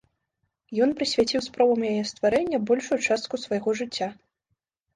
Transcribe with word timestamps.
Ён 0.85 0.93
прысвяціў 1.01 1.43
спробам 1.49 1.85
яе 1.91 2.01
стварэння 2.13 2.63
большую 2.73 2.99
частку 3.07 3.43
свайго 3.45 3.77
жыцця. 3.83 4.13